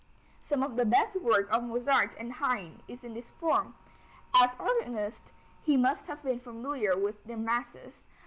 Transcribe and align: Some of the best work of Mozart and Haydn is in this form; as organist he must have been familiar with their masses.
Some 0.41 0.63
of 0.63 0.77
the 0.77 0.83
best 0.85 1.15
work 1.21 1.47
of 1.53 1.61
Mozart 1.61 2.15
and 2.17 2.33
Haydn 2.33 2.81
is 2.87 3.03
in 3.03 3.13
this 3.13 3.29
form; 3.29 3.75
as 4.35 4.55
organist 4.59 5.31
he 5.61 5.77
must 5.77 6.07
have 6.07 6.23
been 6.23 6.39
familiar 6.39 6.97
with 6.97 7.23
their 7.23 7.37
masses. 7.37 8.03